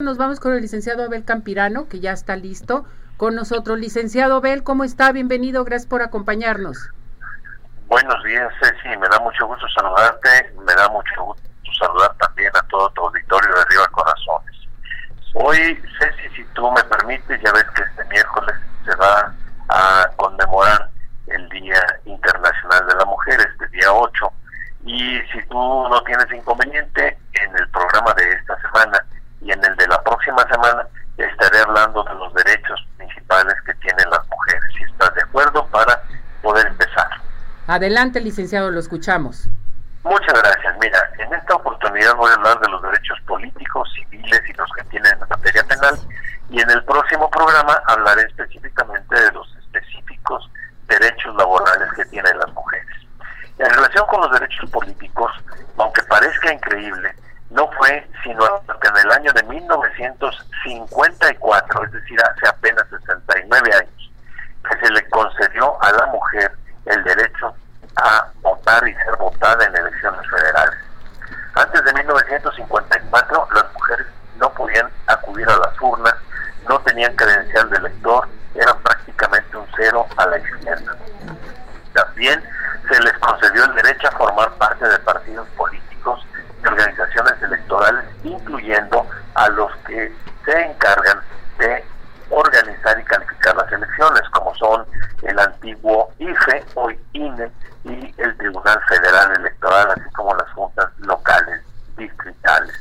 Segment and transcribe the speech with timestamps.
[0.00, 3.80] Nos vamos con el licenciado Abel Campirano, que ya está listo con nosotros.
[3.80, 5.10] Licenciado Abel, ¿cómo está?
[5.10, 6.90] Bienvenido, gracias por acompañarnos.
[7.88, 11.42] Buenos días, Ceci, me da mucho gusto saludarte, me da mucho gusto
[11.80, 14.56] saludar también a todo tu auditorio de Arriba Corazones.
[15.34, 18.54] Hoy, Ceci, si tú me permites, ya ves que este miércoles
[18.84, 19.34] se va
[19.68, 20.90] a conmemorar
[21.26, 24.32] el Día Internacional de la Mujer, este día 8,
[24.84, 29.04] y si tú no tienes inconveniente, en el programa de esta semana
[29.40, 30.86] y en el de la próxima semana
[31.16, 34.62] estaré hablando de los derechos principales que tienen las mujeres.
[34.76, 36.02] Si estás de acuerdo para
[36.42, 37.08] poder empezar.
[37.66, 39.48] Adelante, licenciado, lo escuchamos.
[40.04, 40.76] Muchas gracias.
[40.80, 44.84] Mira, en esta oportunidad voy a hablar de los derechos políticos, civiles y los que
[44.84, 45.98] tienen en materia penal.
[46.50, 50.50] Y en el próximo programa hablaré específicamente de los específicos
[50.86, 52.86] derechos laborales que tienen las mujeres.
[53.58, 55.30] En relación con los derechos políticos,
[55.76, 57.14] aunque parezca increíble,
[57.50, 64.10] no fue sino hasta en el año de 1954, es decir, hace apenas 69 años,
[64.68, 66.52] que se le concedió a la mujer
[66.86, 67.54] el derecho
[67.96, 70.78] a votar y ser votada en elecciones federales.
[71.54, 76.14] Antes de 1954, las mujeres no podían acudir a las urnas,
[76.68, 80.26] no tenían credencial de elector, eran prácticamente un cero a
[81.92, 82.42] También
[82.88, 85.88] se les concedió el derecho a formar parte de partidos políticos
[86.66, 90.12] organizaciones electorales, incluyendo a los que
[90.44, 91.20] se encargan
[91.58, 91.84] de
[92.30, 94.86] organizar y calificar las elecciones, como son
[95.22, 97.50] el antiguo IFE, hoy INE,
[97.84, 101.62] y el Tribunal Federal Electoral, así como las juntas locales
[101.96, 102.74] distritales.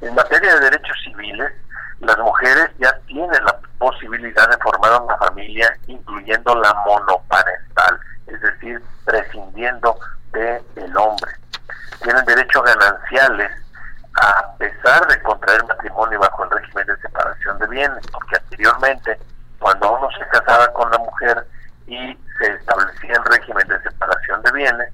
[0.00, 1.52] En materia de derechos civiles,
[2.00, 8.82] las mujeres ya tienen la posibilidad de formar una familia, incluyendo la monoparental, es decir,
[9.58, 9.98] prescindiendo
[10.32, 11.32] del el hombre
[12.02, 13.50] tienen derechos gananciales
[14.14, 19.18] a pesar de contraer matrimonio bajo el régimen de separación de bienes, porque anteriormente,
[19.58, 21.46] cuando uno se casaba con la mujer
[21.86, 24.92] y se establecía el régimen de separación de bienes,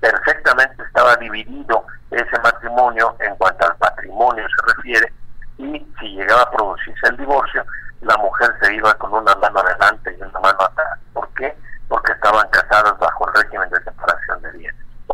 [0.00, 5.12] perfectamente estaba dividido ese matrimonio en cuanto al patrimonio se refiere,
[5.58, 7.64] y si llegaba a producirse el divorcio,
[8.02, 10.98] la mujer se iba con una mano adelante y una mano atrás.
[11.12, 11.56] ¿Por qué?
[11.88, 13.91] Porque estaban casadas bajo el régimen de separación de.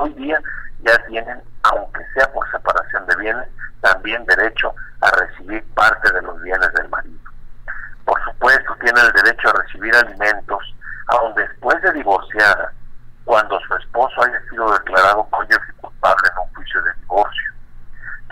[0.01, 0.41] Hoy día
[0.83, 3.49] ya tienen, aunque sea por separación de bienes,
[3.81, 7.19] también derecho a recibir parte de los bienes del marido.
[8.05, 10.63] Por supuesto, tienen el derecho a recibir alimentos,
[11.09, 12.73] aun después de divorciada,
[13.25, 17.53] cuando su esposo haya sido declarado cónyuge culpable en un juicio de divorcio.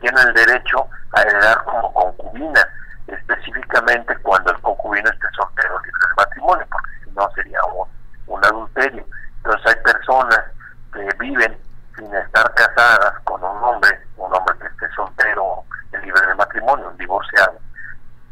[0.00, 2.60] Tienen el derecho a heredar como concubina,
[3.08, 7.88] específicamente cuando el concubino esté soltero libre de matrimonio, porque si no sería un,
[8.28, 9.04] un adulterio.
[9.38, 10.40] Entonces hay personas
[10.92, 11.56] que viven
[11.96, 15.64] sin estar casadas con un hombre, un hombre que esté soltero,
[16.02, 17.58] libre de matrimonio, divorciado.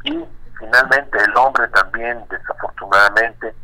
[0.03, 0.25] Y
[0.59, 3.55] finalmente el hombre también, desafortunadamente,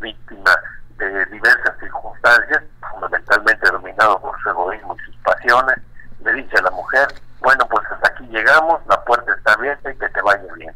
[0.00, 0.50] víctima
[0.98, 5.76] de diversas circunstancias, fundamentalmente dominado por su egoísmo y sus pasiones,
[6.24, 7.08] le dice a la mujer,
[7.40, 10.74] bueno, pues hasta aquí llegamos, la puerta está abierta y que te vaya bien.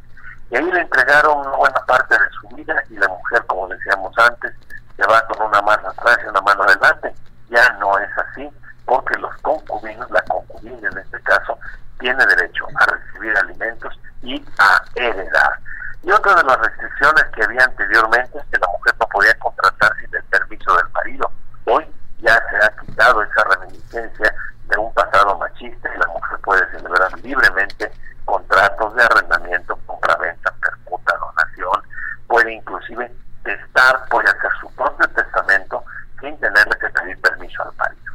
[0.50, 4.16] Y ahí le entregaron una buena parte de su vida y la mujer, como decíamos
[4.18, 4.52] antes,
[4.96, 7.14] se va con una mano atrás y una mano adelante.
[7.48, 8.48] Ya no es así,
[8.84, 11.58] porque los concubinos, la concubina en este caso,
[12.00, 15.58] tiene derecho a recibir alimentos y a heredar.
[16.02, 19.94] Y otra de las restricciones que había anteriormente es que la mujer no podía contratar
[19.96, 21.30] sin el permiso del marido.
[21.66, 21.86] Hoy
[22.18, 24.34] ya se ha quitado esa reminiscencia
[24.68, 27.92] de un pasado machista y la mujer puede celebrar libremente
[28.24, 31.82] contratos de arrendamiento, compra-venta, permuta, donación,
[32.28, 35.84] puede inclusive testar, puede hacer su propio testamento
[36.20, 38.12] sin tenerle que pedir permiso al marido.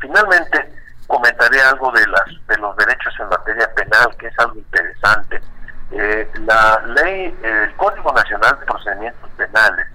[0.00, 0.74] Finalmente,
[1.06, 5.40] comentaré algo de, las, de los derechos en materia penal, que es algo interesante.
[5.92, 7.38] Eh, la ley,
[7.76, 9.86] Código Nacional de Procedimientos Penales,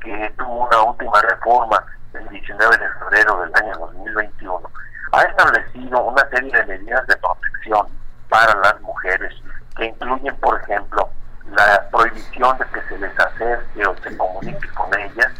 [0.00, 1.84] que tuvo una última reforma
[2.14, 4.70] el 19 de febrero del año 2021,
[5.12, 7.86] ha establecido una serie de medidas de protección
[8.28, 9.34] para las mujeres,
[9.76, 11.08] que incluyen, por ejemplo,
[11.50, 15.32] la prohibición de que se les acerque o se comunique con ellas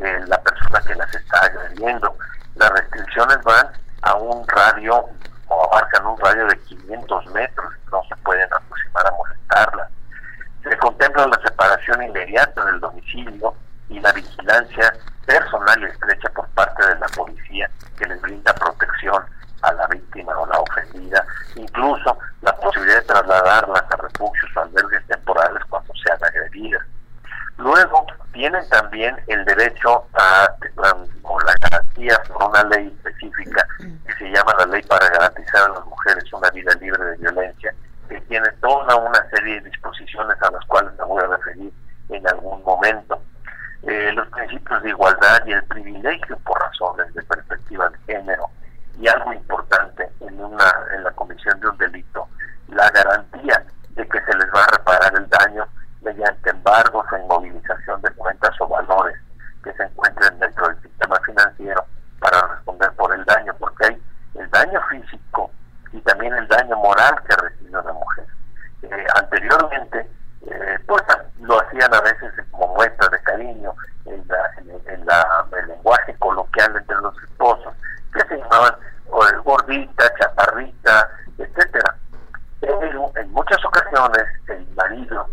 [0.00, 2.14] eh, la persona que las está agrediendo,
[2.54, 3.66] las restricciones van
[4.02, 5.04] a un radio
[5.48, 9.88] o abarcan un radio de 500 metros, no se pueden aproximar a molestarla.
[10.62, 13.54] Se contempla la separación inmediata del domicilio
[13.88, 14.92] y la vigilancia
[15.26, 19.24] personal y estrecha por parte de la policía que les brinda protección
[19.62, 21.24] a la víctima o la ofendida,
[21.56, 26.82] incluso la posibilidad de trasladarlas a refugios o albergues temporales cuando sean agredidas.
[27.58, 30.46] Luego tienen también el derecho a,
[31.22, 35.74] o la garantía por una ley específica que se llama la ley para garantizar a
[35.74, 37.74] las mujeres una vida libre de violencia,
[38.08, 41.72] que tiene toda una serie de disposiciones a las cuales me voy a referir
[42.10, 43.20] en algún momento.
[43.82, 48.48] Eh, los principios igualdad y el privilegio por razones de perspectiva de género.
[48.98, 52.28] Y algo importante en una en la comisión de un delito
[52.68, 55.66] la garantía de que se les va a reparar el daño
[56.02, 59.16] mediante embargos o inmovilización de cuentas o valores
[59.62, 61.84] que se encuentren dentro del sistema financiero
[62.20, 64.02] para responder por el daño, porque hay
[64.34, 65.50] el daño físico
[65.92, 68.26] y también el daño moral que recibe la mujer.
[68.82, 70.08] Eh, anteriormente,
[70.46, 71.02] eh, pues
[71.40, 73.74] lo hacían a veces como muestra de cariño
[74.04, 77.74] en, la, el lenguaje coloquial entre los esposos,
[78.12, 78.74] que se llamaban
[79.44, 81.96] gordita, chaparrita, etcétera.
[82.60, 85.28] Pero en muchas ocasiones el marido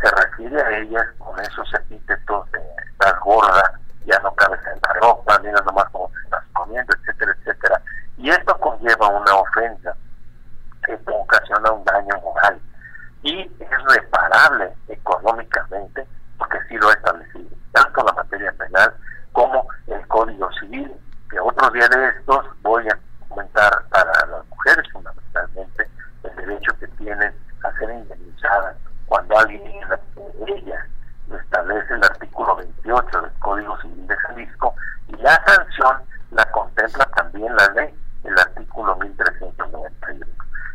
[0.00, 2.60] se refiere a ellas con esos epítetos de
[2.92, 7.36] estás gorda, ya no cabes en la ropa, mira nomás cómo te estás poniendo, etcétera,
[7.40, 7.82] etcétera.
[8.16, 9.96] Y esto conlleva una ofensa,
[10.86, 12.60] esto ocasiona un daño moral
[13.22, 16.06] y es reparable económicamente
[16.38, 18.94] porque sí lo ha establecido, tanto la materia penal
[19.32, 20.92] como el Código Civil,
[21.30, 22.98] que otro día de estos voy a
[23.28, 25.88] comentar para las mujeres fundamentalmente
[26.22, 27.34] el derecho que tienen
[27.64, 28.76] a ser indemnizadas
[29.06, 29.62] cuando alguien
[30.46, 30.86] ella
[31.28, 34.74] lo establece el artículo 28 del Código Civil de Jalisco
[35.08, 37.94] y la sanción la contempla también la ley,
[38.24, 40.26] el artículo 1391.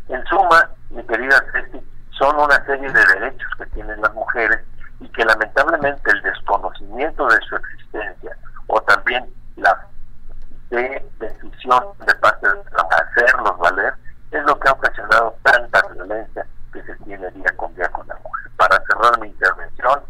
[0.09, 1.81] En suma, mi querida Ceci,
[2.17, 4.59] son una serie de derechos que tienen las mujeres
[4.99, 8.35] y que lamentablemente el desconocimiento de su existencia
[8.67, 9.25] o también
[9.57, 9.87] la
[10.69, 13.93] de decisión de parte de hacerlos valer
[14.31, 18.15] es lo que ha ocasionado tanta violencia que se tiene día con día con la
[18.15, 18.51] mujer.
[18.57, 20.01] Para cerrar mi intervención,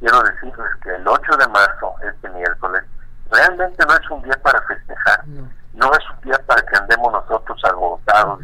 [0.00, 2.82] quiero decirles que el 8 de marzo, este miércoles,
[3.30, 7.62] realmente no es un día para festejar, no, es un día para que andemos nosotros
[7.64, 8.40] agotados,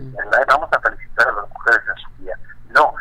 [0.46, 2.38] vamos a felicitar a las mujeres en su día,
[2.70, 2.94] no,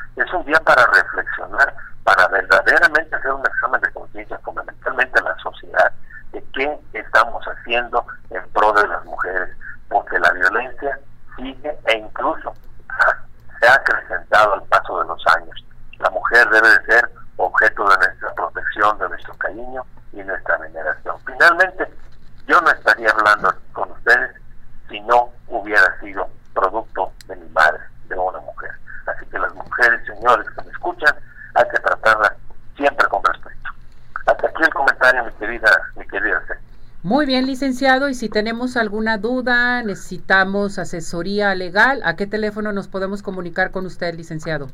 [0.62, 1.74] para reflexionar,
[2.04, 5.92] para verdaderamente hacer un examen de conciencia fundamentalmente en la sociedad
[6.32, 9.50] de qué estamos haciendo en pro de las mujeres,
[9.90, 11.00] porque la violencia
[11.38, 12.54] sigue e incluso
[13.60, 15.66] se ha acrecentado al paso de los años.
[16.00, 21.16] La mujer debe de ser objeto de nuestra protección, de nuestro cariño y nuestra veneración.
[21.26, 21.88] Finalmente,
[22.48, 24.32] yo no estaría hablando con ustedes
[24.90, 27.80] si no hubiera sido producto de mi madre,
[28.10, 28.72] de una mujer.
[29.08, 31.16] Así que las mujeres, señores que me escuchan,
[31.56, 32.34] hay que tratarlas
[32.76, 33.70] siempre con respeto.
[34.26, 36.42] Hasta aquí el comentario, mi querida, mi querida
[37.04, 42.88] muy bien, licenciado, y si tenemos alguna duda, necesitamos asesoría legal, ¿a qué teléfono nos
[42.88, 44.68] podemos comunicar con usted, licenciado?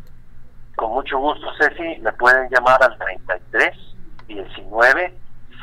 [0.76, 3.76] Con mucho gusto, Ceci, me pueden llamar al 33
[4.28, 5.14] 19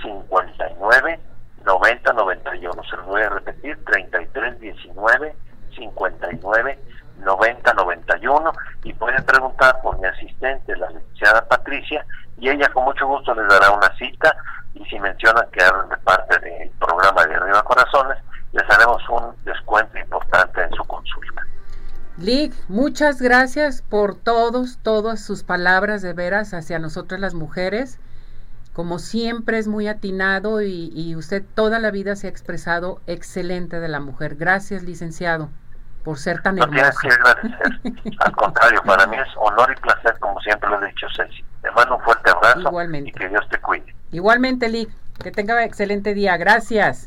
[0.02, 1.20] 59
[1.64, 2.82] 90 91.
[2.84, 5.34] Se lo voy a repetir, 33 19
[5.76, 6.78] 59
[7.24, 8.52] 90 91
[8.84, 12.04] y pueden preguntar por mi asistente, la licenciada Patricia,
[12.38, 14.36] y ella con mucho gusto les dará una cita
[14.78, 18.18] y si mencionan que hablan de parte del programa de Arriba Corazones,
[18.52, 21.42] les haremos un descuento importante en su consulta.
[22.18, 27.98] Lick, muchas gracias por todos, todas sus palabras de veras hacia nosotras las mujeres.
[28.72, 33.80] Como siempre es muy atinado y, y usted toda la vida se ha expresado excelente
[33.80, 34.36] de la mujer.
[34.36, 35.50] Gracias, licenciado,
[36.06, 36.70] por ser tan hermoso.
[36.70, 38.14] No tienes que agradecer.
[38.20, 41.44] Al contrario, para mí es honor y placer, como siempre lo he dicho, Ceci.
[41.62, 43.10] Te mando un fuerte abrazo Igualmente.
[43.10, 43.92] y que Dios te cuide.
[44.12, 44.88] Igualmente, Lick,
[45.20, 46.36] que tenga excelente día.
[46.36, 46.94] Gracias.